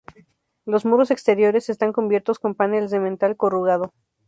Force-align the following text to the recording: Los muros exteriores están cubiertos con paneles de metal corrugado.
Los 0.65 0.83
muros 0.83 1.11
exteriores 1.11 1.69
están 1.69 1.93
cubiertos 1.93 2.39
con 2.39 2.55
paneles 2.55 2.89
de 2.89 2.99
metal 2.99 3.37
corrugado. 3.37 3.93